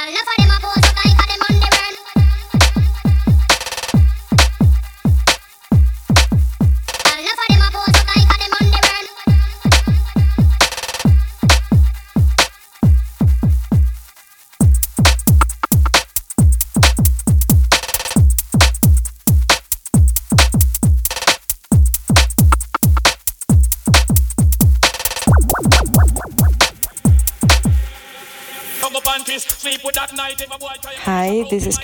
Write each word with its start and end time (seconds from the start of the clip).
Hi, 0.00 0.12
this 0.12 0.22
is 0.22 0.47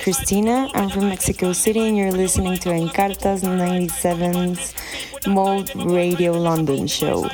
Christina. 0.05 0.69
I'm 0.75 0.87
from 0.87 1.09
Mexico 1.09 1.51
City, 1.51 1.79
and 1.79 1.97
you're 1.97 2.11
listening 2.11 2.59
to 2.59 2.69
Encarta's 2.69 3.41
97's 3.41 4.75
Mode 5.25 5.75
Radio 5.75 6.33
London 6.33 6.85
show. 6.85 7.27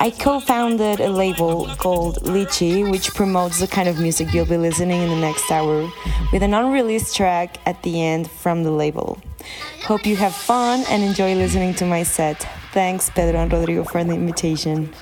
I 0.00 0.08
co 0.08 0.40
founded 0.40 1.00
a 1.00 1.10
label 1.10 1.66
called 1.76 2.16
Lychee, 2.22 2.90
which 2.90 3.10
promotes 3.10 3.60
the 3.60 3.66
kind 3.66 3.90
of 3.90 4.00
music 4.00 4.32
you'll 4.32 4.46
be 4.46 4.56
listening 4.56 5.02
in 5.02 5.10
the 5.10 5.20
next 5.20 5.50
hour, 5.50 5.86
with 6.32 6.42
an 6.42 6.54
unreleased 6.54 7.14
track 7.14 7.58
at 7.66 7.82
the 7.82 8.00
end 8.00 8.30
from 8.30 8.64
the 8.64 8.70
label. 8.70 9.20
Hope 9.82 10.06
you 10.06 10.16
have 10.16 10.34
fun 10.34 10.82
and 10.88 11.02
enjoy 11.02 11.34
listening 11.34 11.74
to 11.74 11.84
my 11.84 12.04
set. 12.04 12.48
Thanks, 12.72 13.10
Pedro 13.10 13.38
and 13.38 13.52
Rodrigo, 13.52 13.84
for 13.84 14.02
the 14.02 14.14
invitation. 14.14 14.94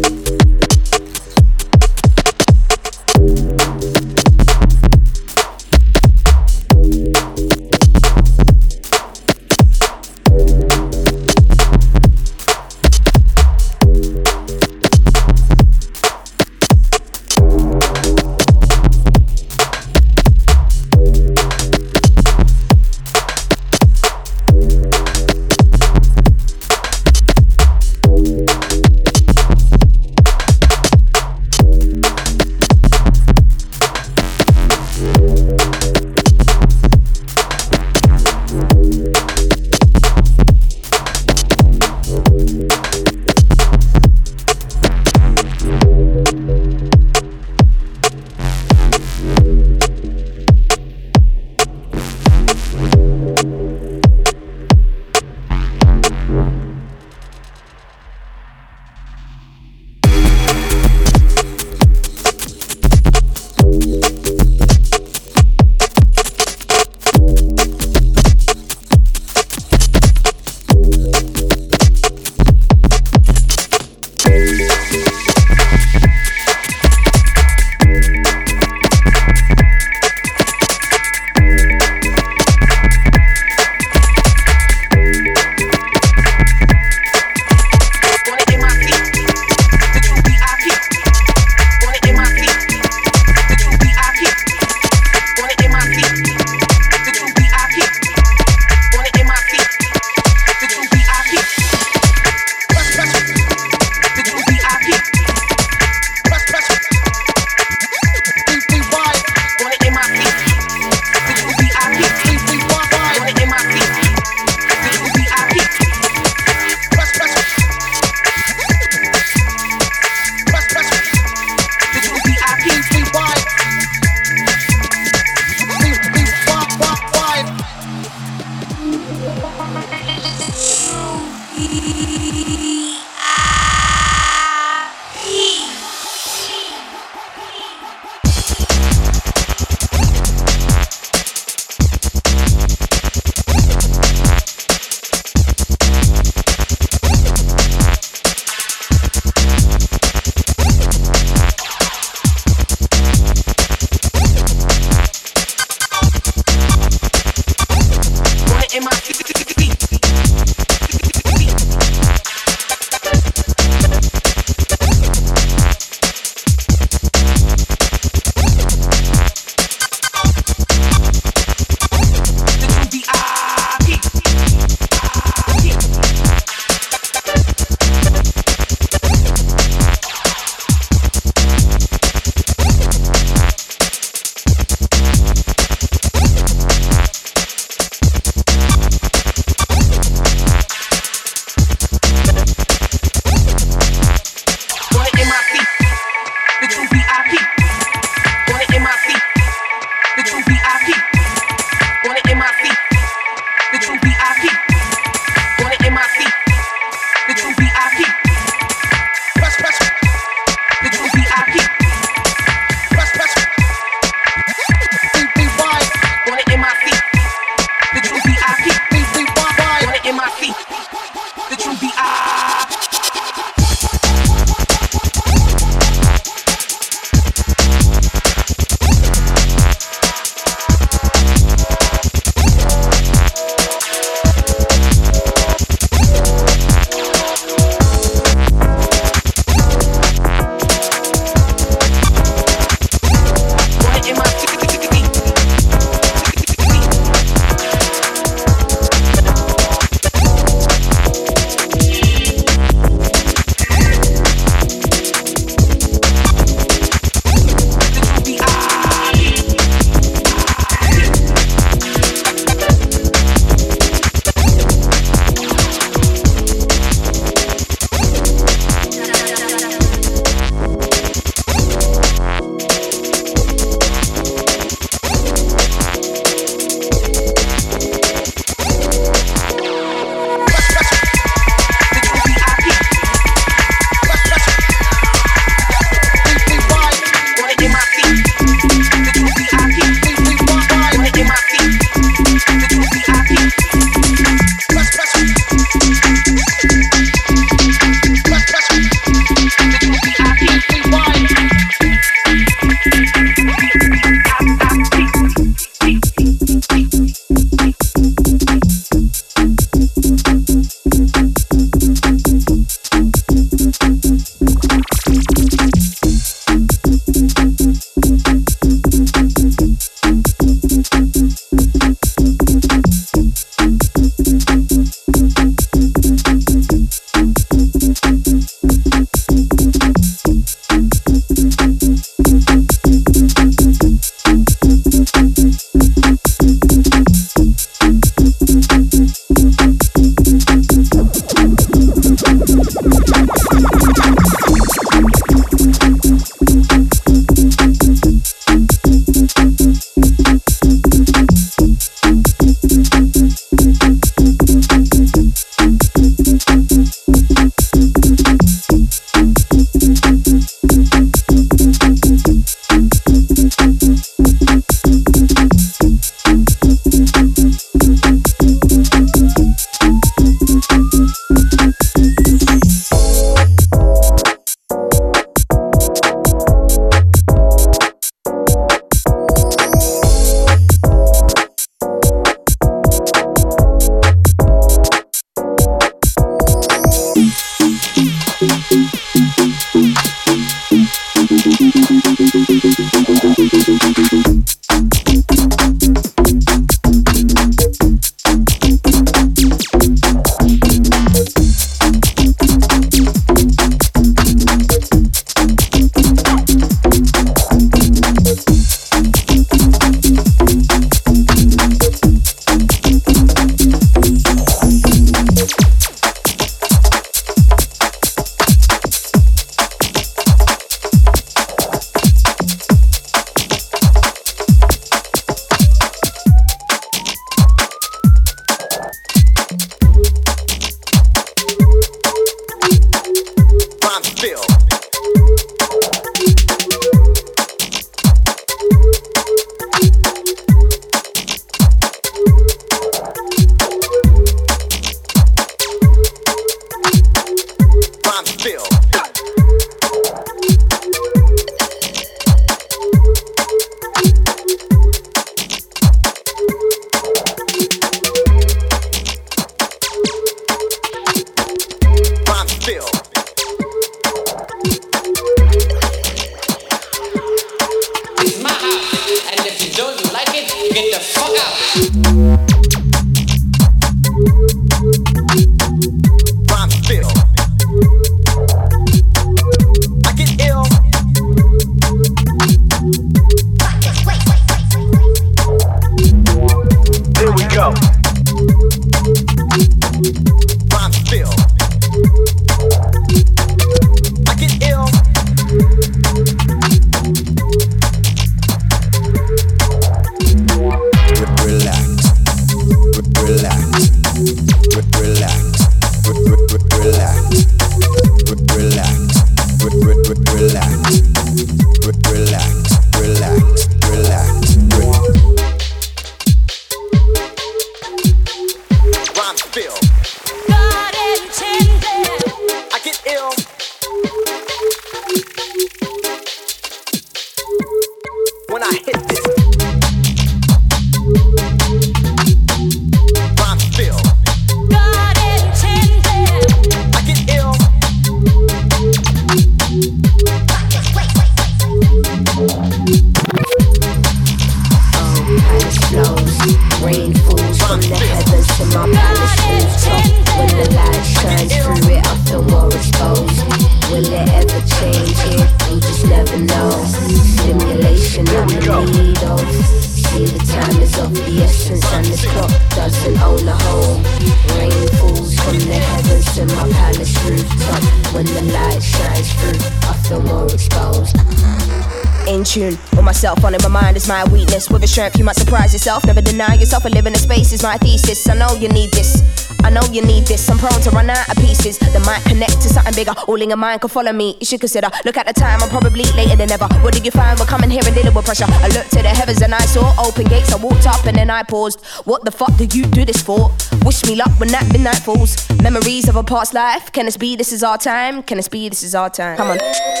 Strength, 574.91 575.17
you 575.17 575.23
might 575.23 575.37
surprise 575.37 575.71
yourself. 575.71 576.05
Never 576.05 576.21
deny 576.21 576.55
yourself 576.55 576.83
a 576.83 576.89
living 576.89 577.13
in 577.13 577.19
space 577.19 577.53
is 577.53 577.63
my 577.63 577.77
thesis. 577.77 578.27
I 578.27 578.35
know 578.35 578.53
you 578.59 578.67
need 578.67 578.91
this. 578.91 579.23
I 579.63 579.69
know 579.69 579.81
you 579.91 580.01
need 580.01 580.25
this. 580.25 580.49
I'm 580.49 580.57
prone 580.57 580.81
to 580.81 580.89
run 580.89 581.09
out 581.09 581.29
of 581.29 581.37
pieces 581.37 581.77
that 581.79 582.05
might 582.05 582.21
connect 582.25 582.61
to 582.63 582.69
something 582.69 582.93
bigger. 582.93 583.13
All 583.27 583.41
in 583.41 583.49
your 583.49 583.57
mind 583.57 583.79
can 583.79 583.89
follow 583.89 584.11
me. 584.11 584.35
You 584.39 584.45
should 584.45 584.59
consider. 584.59 584.89
Look 585.05 585.15
at 585.15 585.27
the 585.27 585.33
time, 585.33 585.61
I'm 585.61 585.69
probably 585.69 586.03
later 586.11 586.35
than 586.35 586.51
ever. 586.51 586.67
What 586.83 586.93
did 586.93 587.05
you 587.05 587.11
find? 587.11 587.39
We're 587.39 587.45
coming 587.45 587.69
here 587.69 587.81
and 587.85 587.95
dealing 587.95 588.13
with 588.13 588.25
pressure. 588.25 588.45
I 588.49 588.67
looked 588.69 588.91
to 588.91 589.01
the 589.01 589.09
heavens 589.09 589.41
and 589.41 589.55
I 589.55 589.61
saw 589.61 589.95
open 590.05 590.25
gates. 590.25 590.51
I 590.51 590.57
walked 590.57 590.87
up 590.87 591.05
and 591.05 591.15
then 591.15 591.29
I 591.29 591.43
paused. 591.43 591.85
What 592.03 592.25
the 592.25 592.31
fuck 592.31 592.57
do 592.57 592.65
you 592.65 592.85
do 592.85 593.05
this 593.05 593.21
for? 593.21 593.51
Wish 593.85 594.03
me 594.05 594.15
luck 594.15 594.37
when 594.39 594.49
that 594.49 594.67
midnight 594.73 594.99
falls. 594.99 595.37
Memories 595.61 596.09
of 596.09 596.17
a 596.17 596.23
past 596.23 596.53
life. 596.53 596.91
Can 596.91 597.05
this 597.05 597.17
be? 597.17 597.37
This 597.37 597.53
is 597.53 597.63
our 597.63 597.77
time. 597.77 598.23
Can 598.23 598.37
this 598.37 598.49
be? 598.49 598.67
This 598.67 598.83
is 598.83 598.93
our 598.93 599.09
time. 599.09 599.37
Come 599.37 599.51
on. 599.51 600.00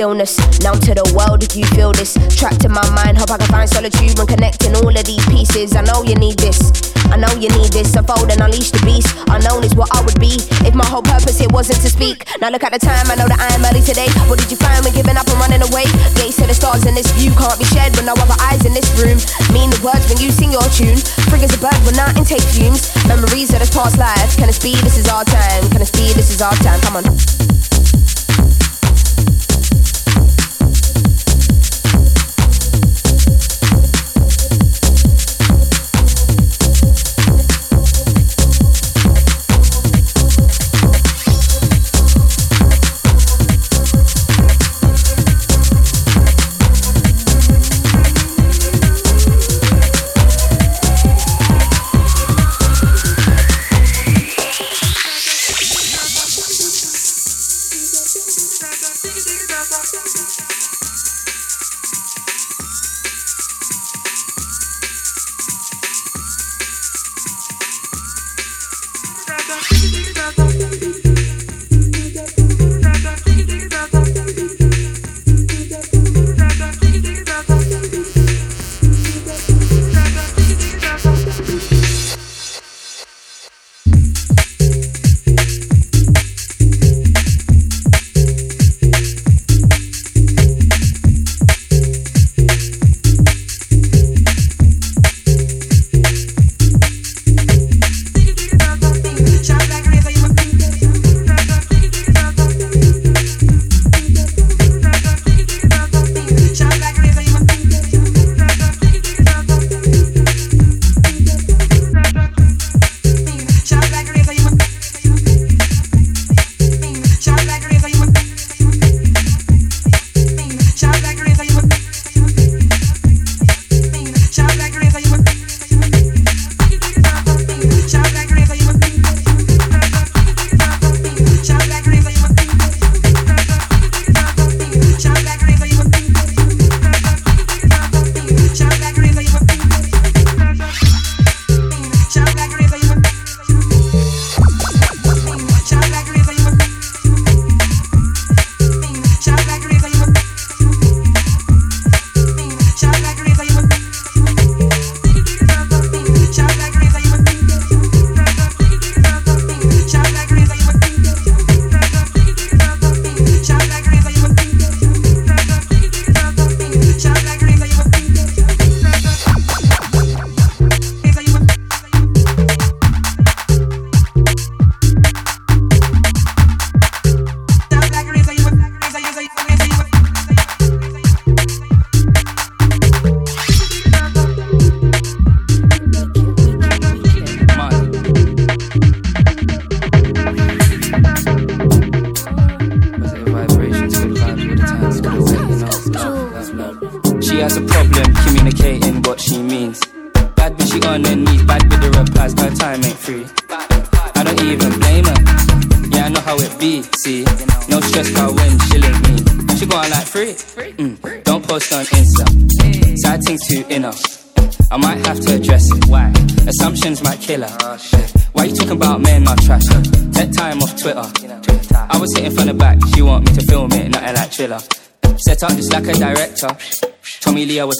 Stillness. 0.00 0.40
Now 0.64 0.72
to 0.72 0.96
the 0.96 1.04
world 1.12 1.44
if 1.44 1.52
you 1.52 1.68
feel 1.76 1.92
this. 1.92 2.16
Trapped 2.32 2.64
in 2.64 2.72
my 2.72 2.88
mind, 2.96 3.20
hope 3.20 3.28
I 3.28 3.36
can 3.36 3.52
find 3.52 3.68
solitude 3.68 4.16
when 4.16 4.24
connecting 4.24 4.72
all 4.80 4.88
of 4.88 5.04
these 5.04 5.20
pieces. 5.28 5.76
I 5.76 5.84
know 5.84 6.00
you 6.08 6.16
need 6.16 6.40
this. 6.40 6.72
I 7.12 7.20
know 7.20 7.28
you 7.36 7.52
need 7.52 7.68
this. 7.68 7.92
Unfold 7.92 8.32
and 8.32 8.40
unleash 8.40 8.72
the 8.72 8.80
beast. 8.80 9.12
Unknown 9.28 9.60
is 9.60 9.76
what 9.76 9.92
I 9.92 10.00
would 10.00 10.16
be 10.16 10.40
if 10.64 10.72
my 10.72 10.88
whole 10.88 11.04
purpose 11.04 11.36
here 11.36 11.52
wasn't 11.52 11.84
to 11.84 11.92
speak. 11.92 12.24
Now 12.40 12.48
look 12.48 12.64
at 12.64 12.72
the 12.72 12.80
time, 12.80 13.12
I 13.12 13.14
know 13.20 13.28
that 13.28 13.44
I 13.44 13.52
am 13.52 13.60
early 13.60 13.84
today. 13.84 14.08
What 14.24 14.40
did 14.40 14.48
you 14.48 14.56
find 14.56 14.80
when 14.80 14.96
giving 14.96 15.20
up 15.20 15.28
and 15.28 15.36
running 15.36 15.60
away? 15.60 15.84
Gates 16.16 16.40
to 16.40 16.48
the 16.48 16.56
stars 16.56 16.88
in 16.88 16.96
this 16.96 17.12
view 17.20 17.36
can't 17.36 17.60
be 17.60 17.68
shared 17.68 17.92
with 17.92 18.08
no 18.08 18.16
other 18.16 18.40
eyes 18.40 18.64
in 18.64 18.72
this 18.72 18.88
room. 18.96 19.20
Mean 19.52 19.68
the 19.68 19.84
words 19.84 20.08
when 20.08 20.16
you 20.16 20.32
sing 20.32 20.48
your 20.48 20.64
tune. 20.72 20.96
Free 21.28 21.44
as 21.44 21.52
a 21.52 21.60
bird 21.60 21.76
when 21.84 22.00
I 22.00 22.08
intake 22.16 22.48
fumes. 22.56 22.88
Memories 23.04 23.52
of 23.52 23.60
this 23.60 23.68
past 23.68 24.00
life. 24.00 24.32
Can 24.40 24.48
it 24.48 24.56
be? 24.64 24.80
This 24.80 24.96
is 24.96 25.12
our 25.12 25.28
time. 25.28 25.68
Can 25.68 25.84
it 25.84 25.92
be? 25.92 26.08
This 26.16 26.32
is 26.32 26.40
our 26.40 26.56
time. 26.64 26.80
Come 26.88 27.04
on. 27.04 27.59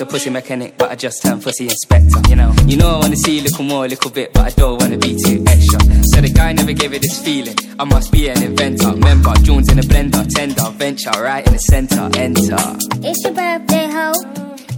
Was 0.01 0.09
a 0.09 0.13
pussy 0.13 0.31
mechanic, 0.31 0.79
but 0.79 0.91
I 0.91 0.95
just 0.95 1.23
turned 1.23 1.43
pussy 1.43 1.65
inspector. 1.65 2.21
You 2.29 2.37
know, 2.37 2.53
you 2.67 2.77
know 2.77 2.97
I 2.97 2.99
wanna 2.99 3.17
see 3.17 3.41
a 3.41 3.43
little 3.43 3.65
more, 3.65 3.85
a 3.85 3.89
little 3.89 4.11
bit, 4.11 4.33
but 4.33 4.47
I 4.47 4.51
don't 4.51 4.81
wanna 4.81 4.97
be 4.97 5.17
too 5.25 5.45
extra. 5.47 5.81
So 6.13 6.21
the 6.21 6.33
guy 6.35 6.53
never 6.53 6.73
gave 6.73 6.93
it 6.93 7.03
this 7.03 7.23
feeling. 7.23 7.57
I 7.79 7.85
must 7.85 8.11
be 8.13 8.29
an 8.29 8.43
inventor. 8.43 8.97
Member, 8.97 9.35
Jones 9.43 9.71
in 9.71 9.79
a 9.79 9.83
blender, 9.83 10.27
tender, 10.35 10.71
venture, 10.77 11.11
right 11.11 11.47
in 11.47 11.53
the 11.53 11.59
center, 11.59 12.09
enter. 12.17 12.57
It's 13.03 13.25
your 13.25 13.35
birthday, 13.35 13.87
ho. 13.91 14.13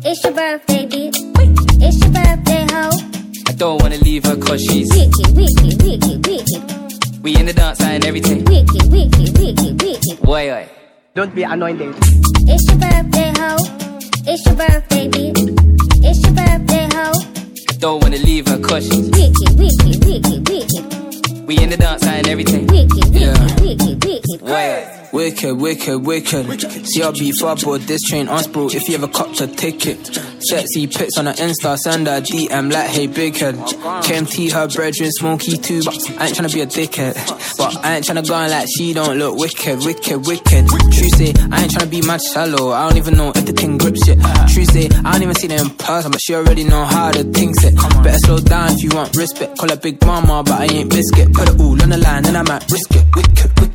It's 0.05 0.25
your 0.25 0.35
birthday, 0.35 0.87
bitch. 0.87 1.17
It's 1.87 1.99
your 2.03 2.13
birthday, 2.13 2.67
ho. 2.73 2.91
I 3.49 3.53
don't 3.53 3.81
wanna 3.83 3.99
leave 3.99 4.25
her 4.25 4.37
cause 4.37 4.63
she's 4.63 4.89
wicked, 4.91 5.37
wicked, 5.37 5.83
wicked, 5.83 6.27
wicked. 6.27 7.23
We 7.23 7.37
in 7.37 7.47
the 7.47 7.53
dance 7.53 7.81
and 7.81 8.05
everything. 8.05 8.45
Wicked, 8.45 8.91
wicked, 8.91 9.39
wicked, 9.39 9.83
wicked. 9.83 10.27
Wait, 10.27 10.51
wait. 10.51 10.69
Don't 11.15 11.35
be 11.35 11.43
anointed. 11.43 11.95
It's 12.49 12.67
your 12.69 12.79
birthday, 12.79 13.12
Wicked, 25.73 26.03
wicked. 26.05 26.45
CRB 26.45 27.33
for 27.41 27.57
board 27.65 27.81
this 27.83 28.03
train 28.03 28.29
us, 28.29 28.47
bro. 28.47 28.67
If 28.67 28.91
you 28.91 28.95
ever 28.97 29.09
cop 29.09 29.29
a 29.41 29.47
ticket, 29.47 30.05
sexy 30.39 30.87
pics 30.87 31.17
on 31.17 31.25
her 31.25 31.33
Insta, 31.33 31.79
send 31.79 32.09
her 32.09 32.21
DM 32.21 32.71
like, 32.71 32.91
hey, 32.91 33.07
big 33.07 33.37
head. 33.39 33.55
KMT, 33.55 34.53
her 34.53 34.69
brethren, 34.69 35.11
smoky 35.13 35.57
too, 35.57 35.83
but 35.83 35.95
I 36.21 36.27
ain't 36.27 36.37
tryna 36.37 36.53
be 36.53 36.61
a 36.61 36.67
dickhead. 36.67 37.15
But 37.57 37.83
I 37.83 37.97
ain't 37.97 38.05
tryna 38.05 38.29
go 38.29 38.35
on 38.35 38.51
like 38.51 38.69
she 38.77 38.93
don't 38.93 39.17
look 39.17 39.39
wicked, 39.39 39.79
wicked, 39.79 40.27
wicked. 40.27 40.69
True 40.69 41.09
say, 41.17 41.33
I 41.51 41.63
ain't 41.63 41.73
tryna 41.73 41.91
be 41.91 42.03
mad 42.03 42.21
shallow. 42.21 42.73
I 42.73 42.87
don't 42.91 42.99
even 42.99 43.17
know 43.17 43.33
if 43.35 43.47
the 43.47 43.53
thing 43.55 43.79
grips 43.79 44.07
yet. 44.07 44.19
True 44.53 44.67
say, 44.67 44.91
I 45.07 45.13
don't 45.13 45.23
even 45.23 45.35
see 45.37 45.47
them 45.47 45.71
in 45.71 45.75
person, 45.79 46.11
but 46.11 46.21
she 46.21 46.35
already 46.35 46.65
know 46.65 46.85
how 46.85 47.13
the 47.13 47.25
thing 47.25 47.55
set. 47.55 47.75
Better 48.05 48.19
slow 48.19 48.41
down 48.41 48.73
if 48.73 48.83
you 48.83 48.91
want 48.93 49.17
respect. 49.17 49.57
Call 49.57 49.71
her 49.71 49.77
big 49.77 50.05
mama, 50.05 50.43
but 50.45 50.61
I 50.61 50.67
ain't 50.67 50.91
biscuit. 50.91 51.33
Put 51.33 51.49
it 51.49 51.59
all 51.59 51.81
on 51.81 51.89
the 51.89 51.97
line, 51.97 52.27
and 52.27 52.37
I 52.37 52.43
might 52.43 52.71
risk 52.71 52.91
it. 52.91 53.07
Wicked, 53.17 53.59
wicked. 53.59 53.72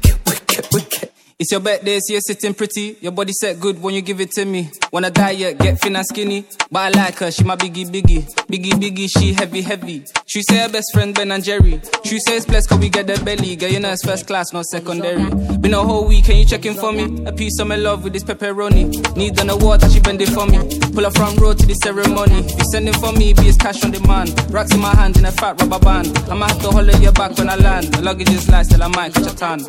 It's 1.48 1.54
your 1.54 1.62
birthday, 1.62 1.98
so 2.02 2.12
you're 2.12 2.20
sitting 2.20 2.54
pretty. 2.54 2.98
Your 3.00 3.14
body 3.14 3.32
set 3.32 3.58
good 3.62 3.82
when 3.82 3.94
you 3.94 4.02
give 4.02 4.20
it 4.20 4.32
to 4.32 4.44
me. 4.44 4.70
Wanna 4.92 5.10
diet, 5.10 5.58
get 5.58 5.80
thin 5.80 5.96
and 5.96 6.06
skinny. 6.06 6.44
But 6.70 6.80
I 6.94 7.00
like 7.00 7.20
her, 7.20 7.32
she 7.32 7.46
my 7.46 7.56
biggie 7.56 7.86
biggie. 7.86 8.28
Biggie 8.52 8.74
biggie, 8.74 9.08
she 9.10 9.32
heavy 9.32 9.62
heavy. 9.62 10.04
She 10.26 10.42
say 10.42 10.58
her 10.58 10.68
best 10.68 10.92
friend 10.92 11.16
Ben 11.16 11.32
and 11.32 11.42
Jerry. 11.42 11.80
She 12.04 12.20
says 12.20 12.46
blessed 12.46 12.68
cause 12.68 12.80
we 12.80 12.90
get 12.90 13.08
the 13.08 13.18
belly. 13.24 13.56
Girl, 13.56 13.70
you 13.70 13.80
know 13.80 13.94
it's 13.94 14.06
first 14.06 14.28
class, 14.28 14.52
not 14.52 14.66
secondary. 14.66 15.24
Been 15.60 15.74
a 15.74 15.82
whole 15.82 16.06
week, 16.06 16.26
can 16.26 16.36
you 16.36 16.44
check 16.44 16.66
in 16.66 16.74
for 16.74 16.92
me? 16.92 17.26
A 17.26 17.32
piece 17.32 17.58
of 17.62 17.68
my 17.68 17.78
love 17.78 18.04
with 18.04 18.12
this 18.12 18.26
pepperoni. 18.26 19.16
Need 19.16 19.40
an 19.40 19.50
award, 19.50 19.90
she 19.90 20.02
bend 20.02 20.22
it 20.22 20.28
for 20.28 20.46
me. 20.48 20.58
Pull 20.92 21.06
her 21.06 21.12
front 21.12 21.40
row 21.40 21.54
to 21.54 21.66
the 21.66 21.76
ceremony. 21.76 22.44
You 22.44 22.66
sending 22.74 22.94
for 22.96 23.14
me, 23.14 23.32
be 23.32 23.44
it's 23.44 23.56
cash 23.56 23.86
on 23.86 23.92
demand. 23.92 24.36
Rocks 24.52 24.74
in 24.74 24.82
my 24.82 24.94
hand 24.94 25.16
in 25.16 25.24
a 25.24 25.32
fat 25.32 25.62
rubber 25.62 25.80
band. 25.80 26.08
I'ma 26.30 26.48
have 26.48 26.60
to 26.60 26.72
hold 26.72 26.94
your 27.02 27.14
back 27.14 27.38
when 27.38 27.48
I 27.50 27.56
land. 27.56 27.94
The 27.94 28.02
luggage 28.02 28.32
is 28.32 28.50
light, 28.50 28.68
till 28.68 28.84
I 28.84 28.88
might 28.88 29.14
catch 29.14 29.32
a 29.32 29.34
tan. 29.34 29.66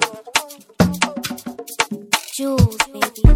Jules, 2.38 2.78
baby. 2.92 3.28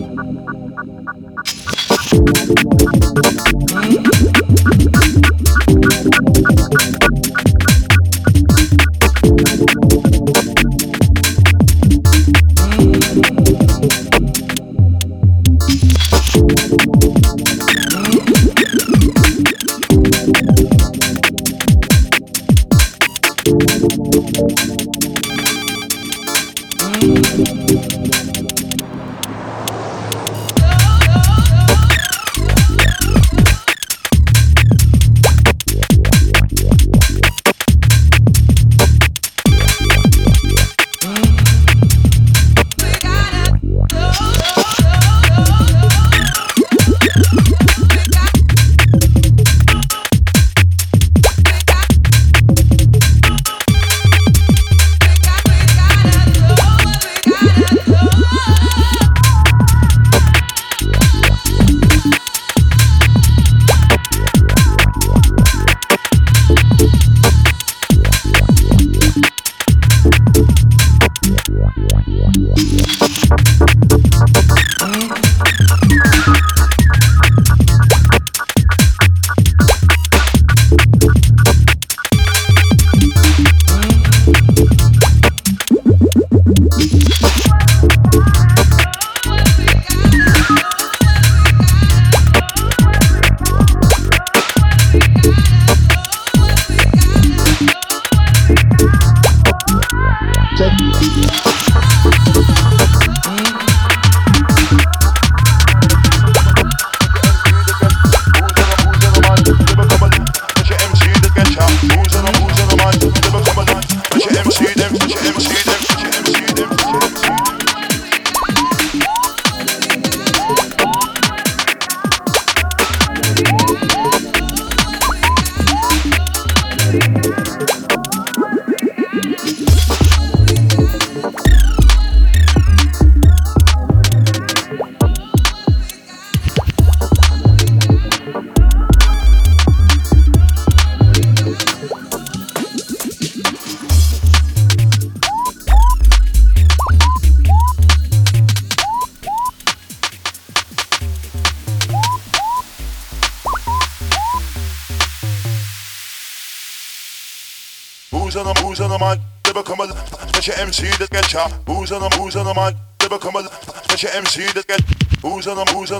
you. 0.02 0.23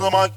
zaman 0.04 0.30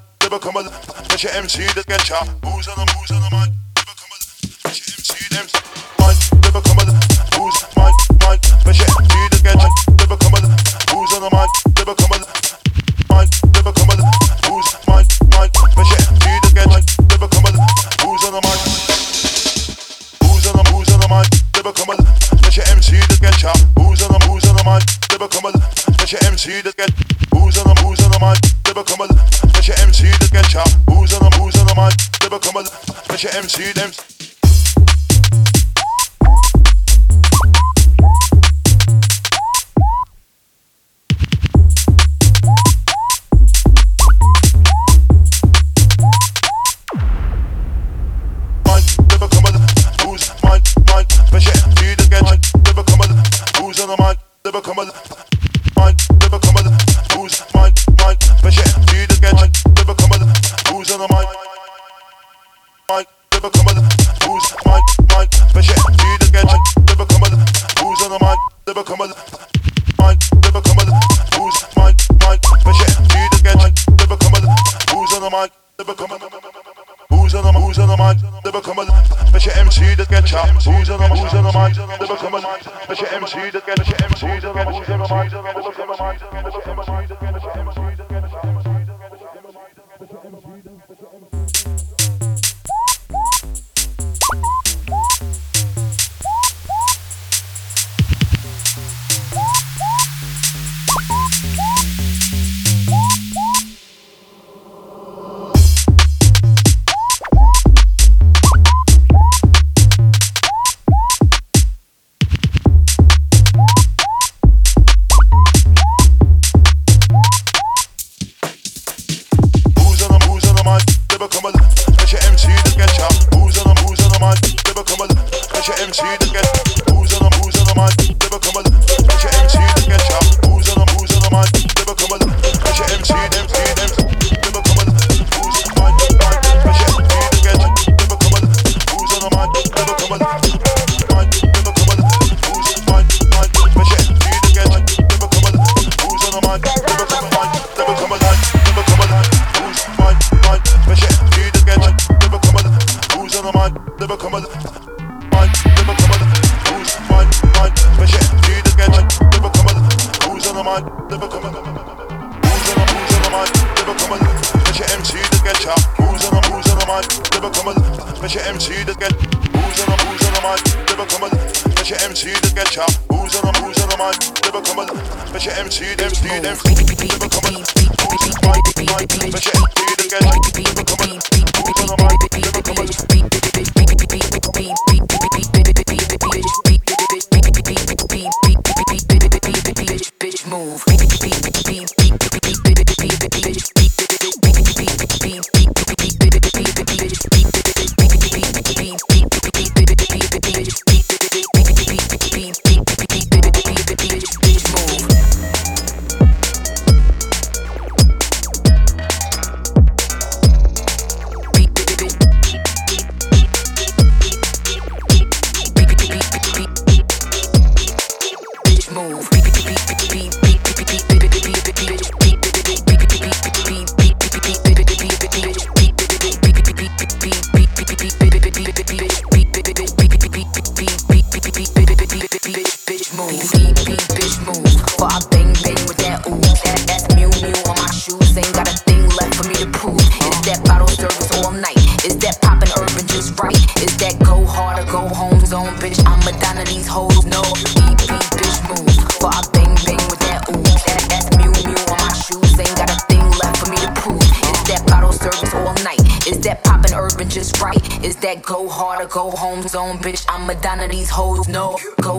Never 33.24 33.48
come 33.48 33.72
alive. 33.76 34.17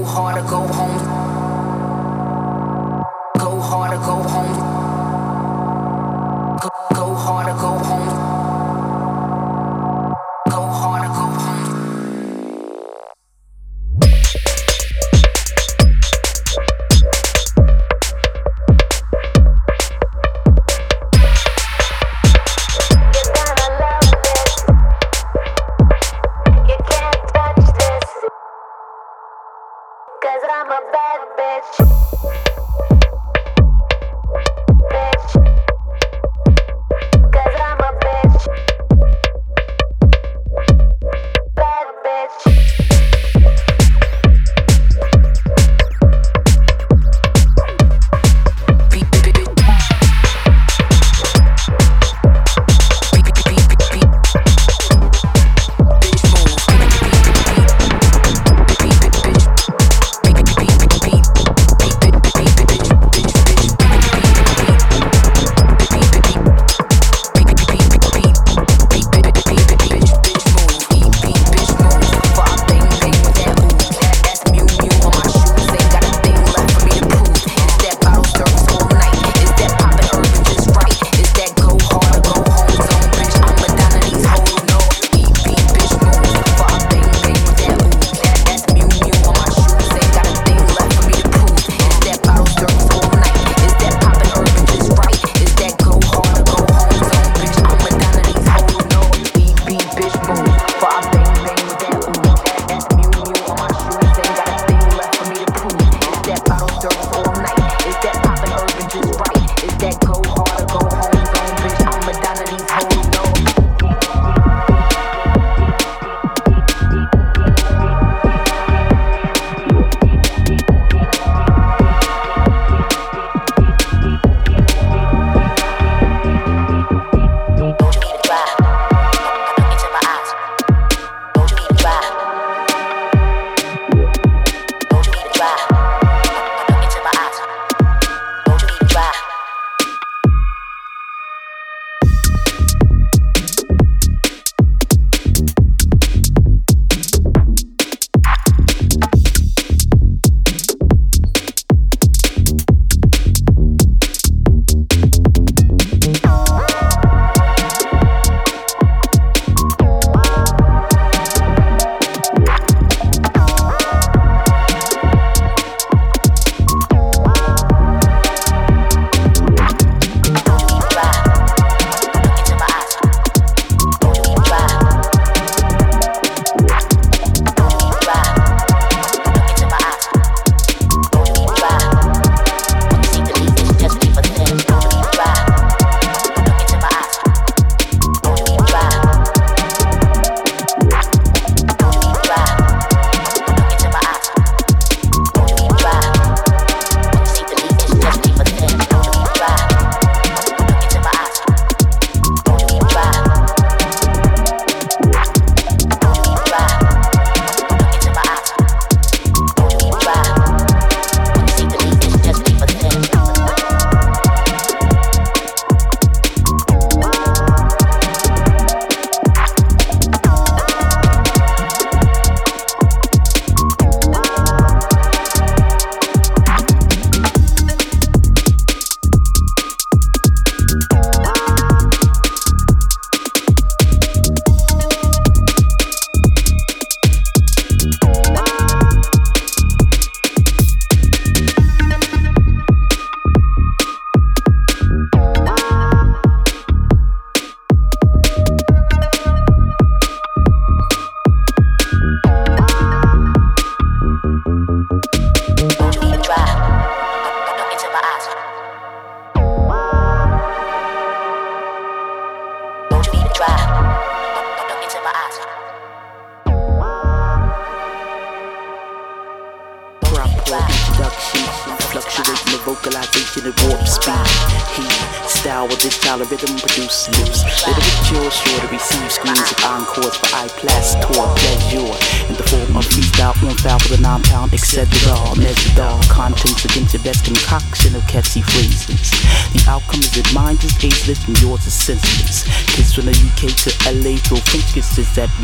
hard 0.10 0.38
or 0.38 0.50
go 0.50 0.62
home. 0.74 1.39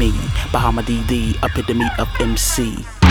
Me. 0.05 0.13
Bahamadia, 0.53 1.33
epitome 1.41 1.89
of 1.97 2.07
MC. 2.21 3.04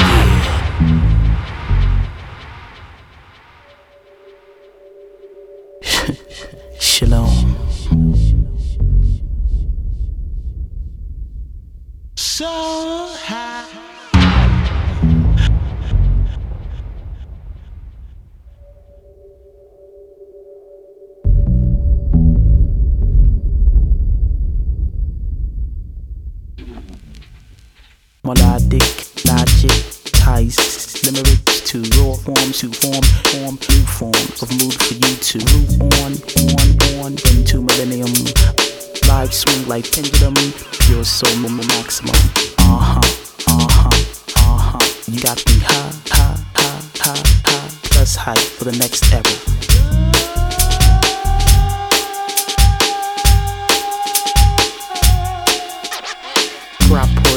Like 39.75 39.91
pendulum, 39.91 40.35
pure 40.71 41.03
soul 41.03 41.35
maximum. 41.51 42.15
Uh 42.59 42.79
huh, 42.79 43.01
uh 43.49 43.67
huh, 43.69 43.91
uh 44.37 44.59
huh. 44.71 45.11
You 45.11 45.21
got 45.21 45.45
me 45.49 45.59
high, 45.67 45.91
high, 46.15 46.39
high, 46.55 46.83
high, 47.03 47.23
high, 47.45 47.69
plus 47.83 48.15
hype 48.15 48.39
for 48.39 48.65
the 48.67 48.77
next 48.79 49.13
era. 49.13 49.25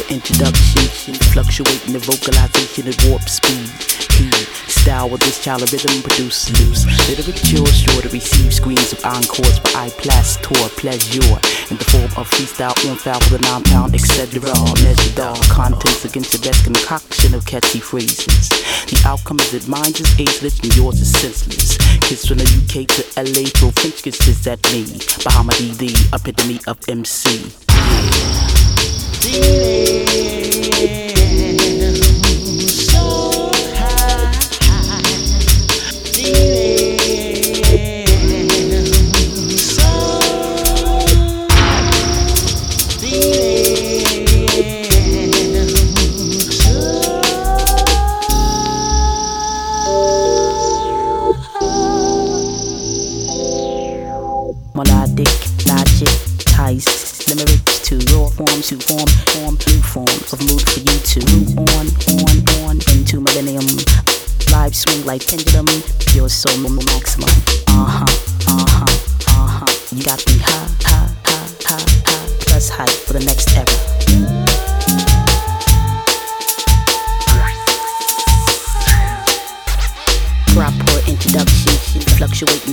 introduction, 0.10 1.14
fluctuating 1.34 1.94
the 1.94 2.00
vocalization 2.00 2.88
at 2.88 2.98
warp 3.06 3.28
speed. 3.28 3.68
He 4.14 4.30
style 4.88 5.10
with 5.10 5.20
this 5.20 5.44
child 5.44 5.62
of 5.62 5.74
rhythm 5.74 6.02
produce 6.02 6.48
loose. 6.64 6.88
Literature 7.10 7.68
sure 7.68 8.02
to 8.02 8.08
receive 8.08 8.54
screens 8.54 8.94
of 8.94 9.04
encores 9.04 9.60
for 9.60 9.68
iPlass 9.76 10.40
tour 10.40 10.70
pleasure 10.80 11.36
in 11.68 11.76
the 11.76 11.84
form 11.92 12.12
of 12.16 12.24
freestyle 12.32 12.72
on 12.90 12.96
foul 12.96 13.20
with 13.28 13.36
a 13.36 13.44
nine 13.44 13.64
pound 13.64 13.94
etc. 13.94 14.40
Measured 14.82 15.20
all 15.20 15.36
contents 15.52 16.06
against 16.06 16.32
the 16.32 16.40
best 16.40 16.64
concoction 16.64 17.36
of 17.36 17.46
catchy 17.46 17.82
phrases. 17.82 18.48
The 18.88 19.04
outcome 19.06 19.40
is 19.42 19.52
that 19.52 19.68
mine 19.68 19.92
is 19.92 20.08
ageless 20.18 20.58
and 20.64 20.74
yours 20.78 21.02
is 21.02 21.12
senseless. 21.12 21.76
Kids 22.08 22.26
from 22.26 22.38
the 22.38 22.48
UK 22.48 22.88
to 22.96 23.04
LA 23.20 23.44
throw 23.52 23.72
French 23.72 24.02
kisses 24.04 24.48
at 24.48 24.64
me. 24.72 24.88
Bahamadia, 25.28 26.00
epitome 26.16 26.62
of 26.66 26.80
MC. 26.88 27.52
Melodic, 29.28 30.47
forms 58.38 58.68
to 58.68 58.78
form, 58.78 59.08
form 59.34 59.58
new 59.68 59.82
forms 59.82 60.32
of 60.32 60.40
mood 60.46 60.62
for 60.62 60.80
you 60.80 60.98
to 61.02 61.20
move 61.34 61.58
on, 61.74 61.88
on, 62.22 62.70
on 62.70 62.76
into 62.94 63.20
millennium. 63.20 63.66
Live 64.52 64.76
swing 64.76 65.04
like 65.06 65.26
pendulum, 65.26 65.66
pure 66.00 66.30
soul 66.30 66.56
maximum. 66.70 67.30
Uh 67.68 68.06
huh, 68.06 68.06
uh 68.48 68.66
huh, 68.70 68.86
uh 69.28 69.66
huh. 69.66 69.96
You 69.96 70.04
got 70.04 70.24
me 70.28 70.38
high, 70.38 70.70
high, 70.86 71.10
high, 71.26 71.50
high, 71.66 72.02
high, 72.06 72.28
plus 72.42 72.70
hype 72.70 72.90
for 72.90 73.14
the 73.14 73.26
next 73.26 73.58
era. 73.58 73.77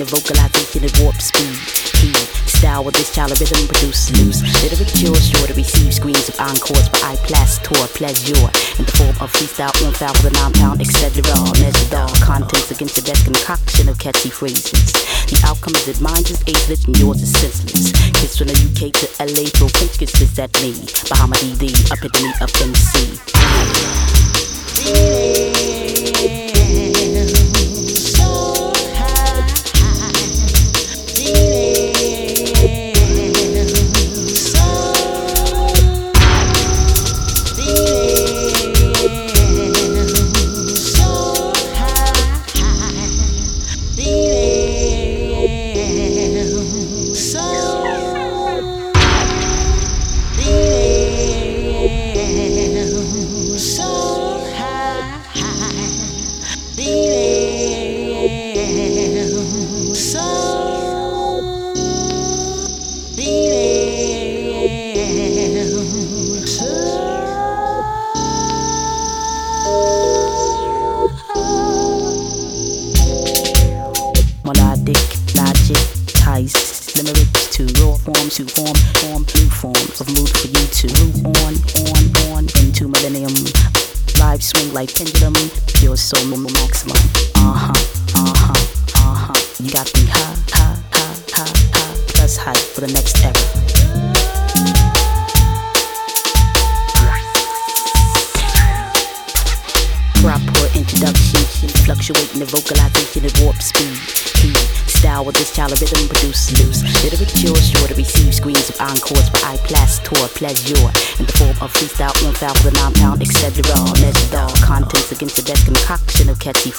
The 0.05 0.21
vocalization 0.21 0.85
at 0.85 0.93
warp 1.01 1.17
speed. 1.17 1.57
Style 2.45 2.85
with 2.85 2.93
this 2.95 3.09
child 3.15 3.33
of 3.33 3.41
rhythm 3.41 3.65
produce 3.65 4.13
loose. 4.13 4.45
Literature 4.61 5.17
sure 5.17 5.47
to 5.49 5.55
receive 5.55 5.95
screens 5.95 6.29
of 6.29 6.37
encores 6.41 6.93
for 6.93 7.01
iPlass 7.09 7.57
tour 7.65 7.89
pleasure 7.97 8.37
in 8.77 8.85
the 8.85 8.93
form 9.01 9.17
of 9.25 9.33
freestyle 9.33 9.73
on 9.81 9.97
foul 9.97 10.13
with 10.21 10.29
a 10.29 10.33
nine 10.37 10.53
pound 10.53 10.83
etc. 10.85 11.25
Measured 11.57 11.95
all 11.97 12.13
contents 12.21 12.69
against 12.71 13.01
the 13.01 13.03
best 13.09 13.25
concoction 13.25 13.89
of 13.89 13.97
catchy 13.97 14.29
phrases. 14.29 14.93
The 15.33 15.41
outcome 15.49 15.73
is 15.73 15.89
that 15.89 15.97
mine 16.05 16.29
is 16.29 16.45
ageless 16.45 16.85
and 16.85 17.01
yours 17.01 17.25
is 17.25 17.33
senseless. 17.33 17.97
Kids 18.13 18.37
from 18.37 18.53
the 18.53 18.61
UK 18.61 18.93
to 19.01 19.09
LA 19.25 19.49
throw 19.57 19.73
kisses 19.73 20.37
at 20.37 20.53
me. 20.61 20.85
Bahamadia, 21.09 21.73
epitome 21.89 22.29
of 22.45 22.53
MC. 22.61 23.25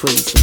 Of 0.07 0.34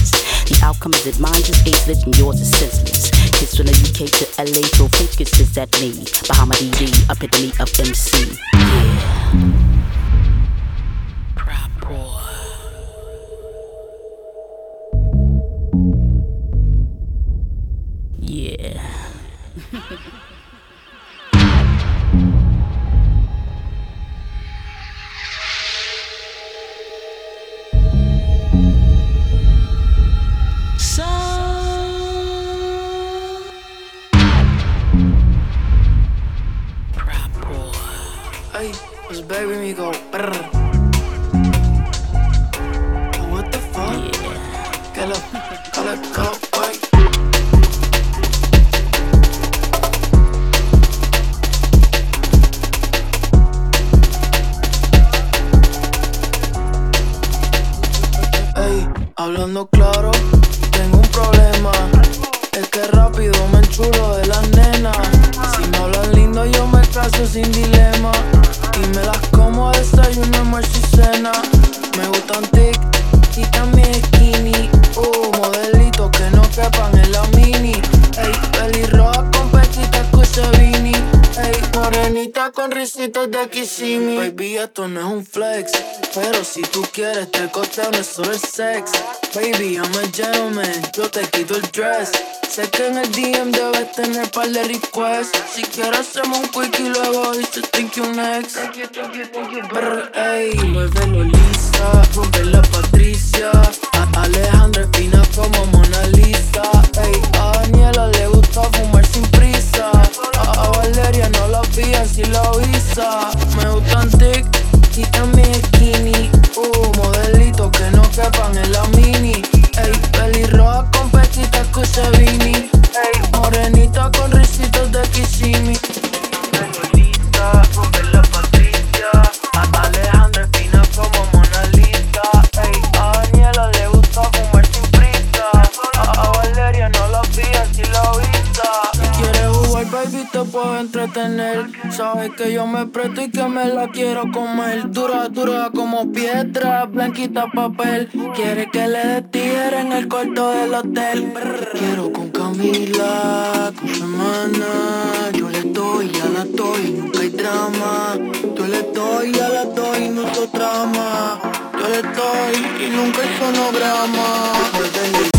que 142.30 142.52
yo 142.52 142.66
me 142.66 142.86
presto 142.86 143.22
y 143.22 143.30
que 143.30 143.42
me 143.48 143.66
la 143.66 143.88
quiero 143.88 144.30
comer. 144.32 144.90
Dura, 144.90 145.28
dura 145.28 145.70
como 145.74 146.10
piedra, 146.12 146.84
blanquita 146.86 147.46
papel. 147.52 148.08
Quiere 148.34 148.68
que 148.70 148.86
le 148.86 149.06
destierre 149.06 149.80
en 149.80 149.92
el 149.92 150.08
cuarto 150.08 150.50
del 150.52 150.74
hotel. 150.74 151.32
Quiero 151.78 152.12
con 152.12 152.30
Camila, 152.30 153.72
con 153.78 153.88
semana. 153.94 155.30
Yo 155.32 155.48
le 155.48 155.62
doy, 155.62 156.10
a 156.22 156.28
la 156.28 156.44
doy, 156.44 156.90
nunca 156.98 157.20
hay 157.20 157.30
drama. 157.30 158.14
Yo 158.56 158.66
le 158.66 158.82
doy, 158.94 159.38
a 159.40 159.48
la 159.48 159.64
doy, 159.64 160.08
no 160.10 160.34
se 160.34 160.46
trama. 160.48 161.40
Yo 161.72 161.88
le 161.88 162.02
doy 162.02 162.86
y 162.86 162.90
nunca 162.90 163.22
hay 163.22 163.38
sonograma. 163.38 164.52
Desde 164.78 165.32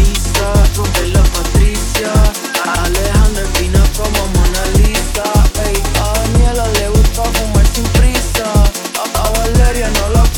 de 1.00 1.08
la 1.10 1.24
Patricia, 1.24 2.12
Alejandra 2.84 3.44
Espina 3.44 3.84
como 3.96 4.33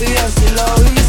si 0.06 0.16
así 0.18 0.47
lo 0.49 0.91
hice. 0.91 1.05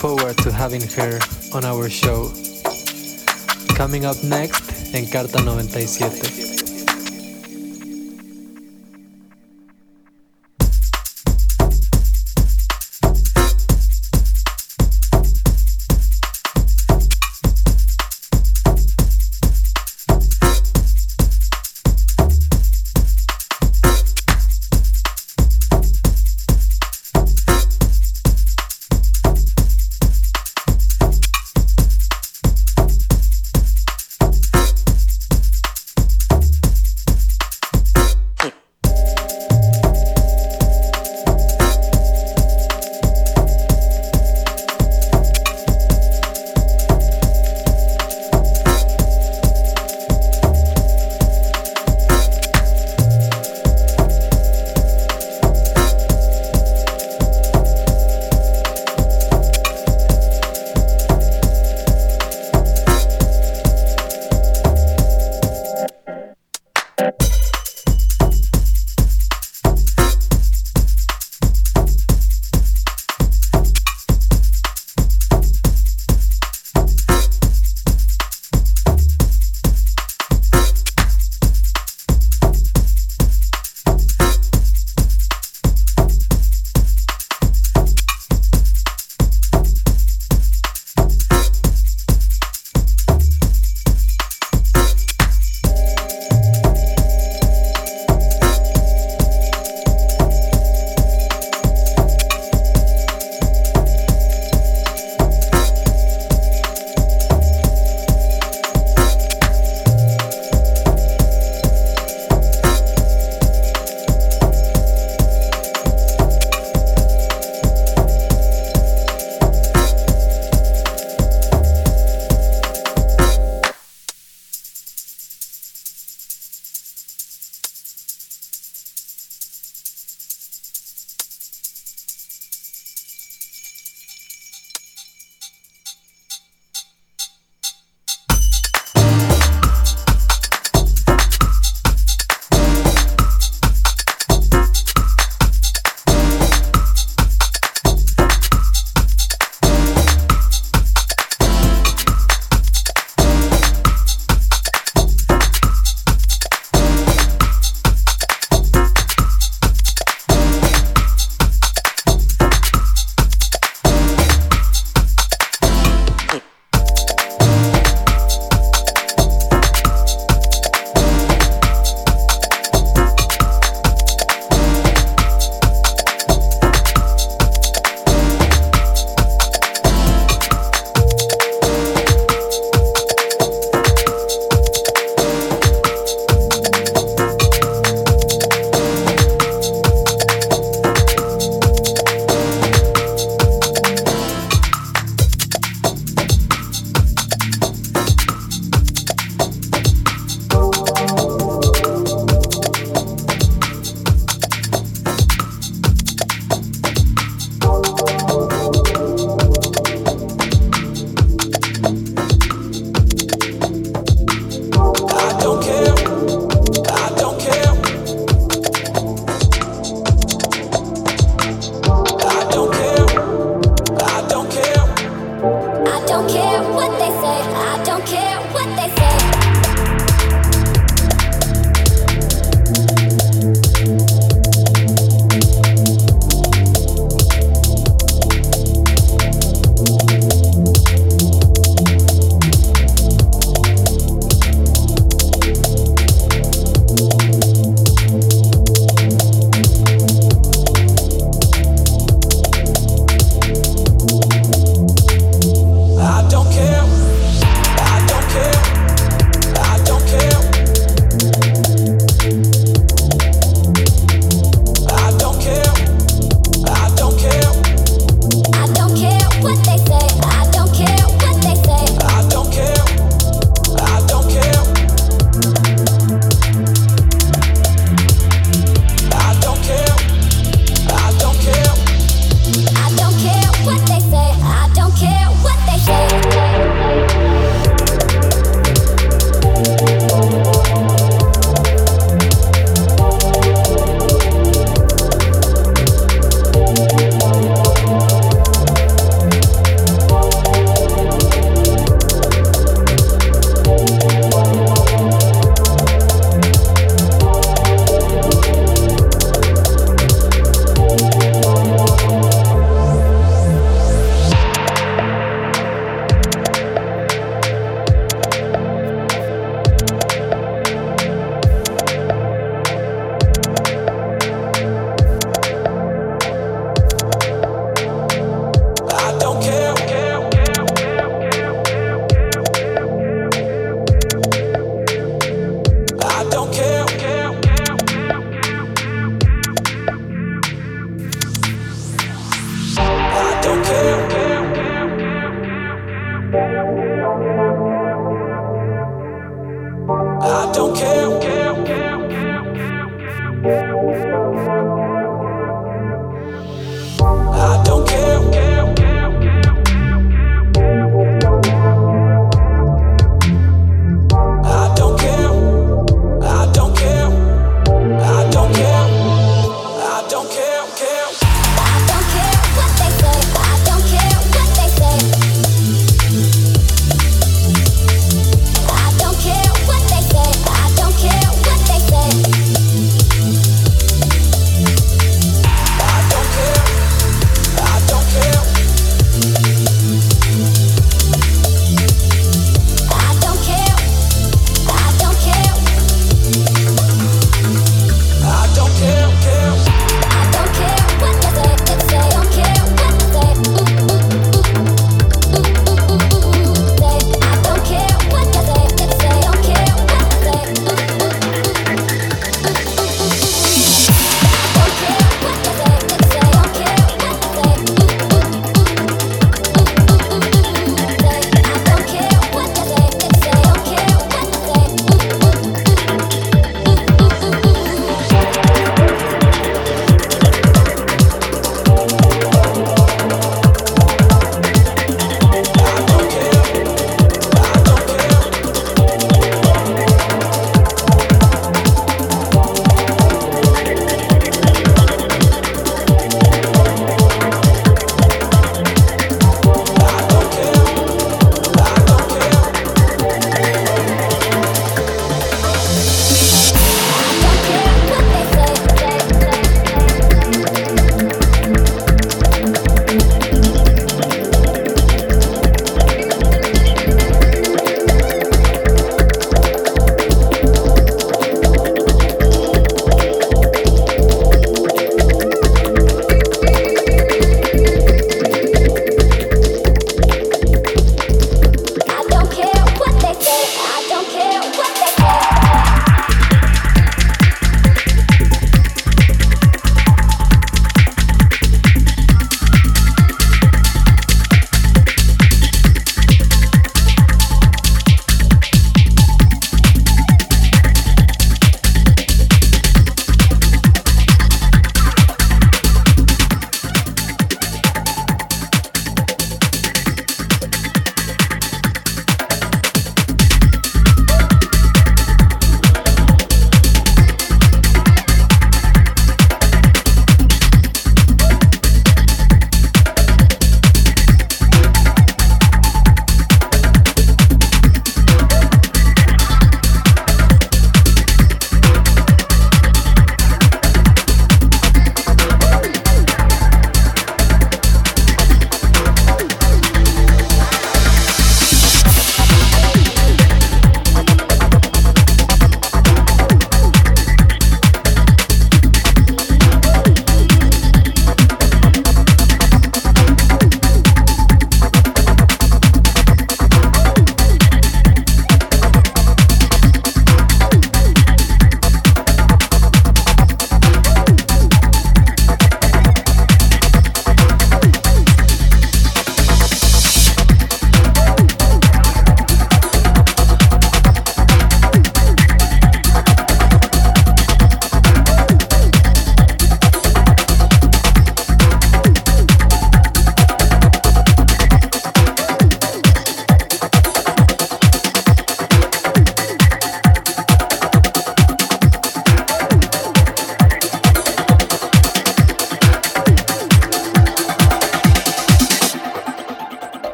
forward 0.00 0.34
to 0.38 0.50
having 0.50 0.80
her 0.80 1.20
on 1.52 1.62
our 1.62 1.90
show. 1.90 2.32
Coming 3.76 4.06
up 4.06 4.16
next, 4.24 4.94
Encarta 4.94 5.44
97. 5.44 6.59